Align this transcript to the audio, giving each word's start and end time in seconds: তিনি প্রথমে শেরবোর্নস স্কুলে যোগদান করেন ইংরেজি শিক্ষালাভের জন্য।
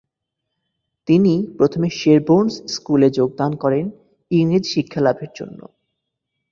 তিনি 1.07 1.33
প্রথমে 1.57 1.87
শেরবোর্নস 1.99 2.55
স্কুলে 2.67 3.07
যোগদান 3.09 3.51
করেন 3.53 3.85
ইংরেজি 4.31 4.69
শিক্ষালাভের 4.71 5.31
জন্য। 5.35 5.59